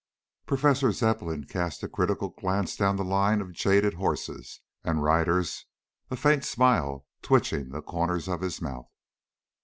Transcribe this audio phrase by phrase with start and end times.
[0.47, 5.67] Professor Zepplin cast a critical glance down the line of jaded horses and riders,
[6.09, 8.89] a faint smile twitching the corners of his mouth.